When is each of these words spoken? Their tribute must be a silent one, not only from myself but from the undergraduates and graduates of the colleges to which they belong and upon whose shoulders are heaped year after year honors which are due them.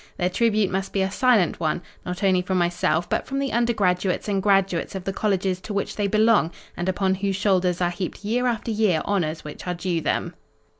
Their 0.17 0.31
tribute 0.31 0.71
must 0.71 0.93
be 0.93 1.03
a 1.03 1.11
silent 1.11 1.59
one, 1.59 1.83
not 2.07 2.23
only 2.23 2.41
from 2.41 2.57
myself 2.57 3.07
but 3.07 3.27
from 3.27 3.37
the 3.37 3.51
undergraduates 3.53 4.27
and 4.27 4.41
graduates 4.41 4.95
of 4.95 5.03
the 5.03 5.13
colleges 5.13 5.61
to 5.61 5.75
which 5.75 5.95
they 5.95 6.07
belong 6.07 6.49
and 6.75 6.89
upon 6.89 7.13
whose 7.13 7.35
shoulders 7.35 7.81
are 7.81 7.91
heaped 7.91 8.25
year 8.25 8.47
after 8.47 8.71
year 8.71 9.03
honors 9.05 9.43
which 9.43 9.67
are 9.67 9.75
due 9.75 10.01
them. 10.01 10.33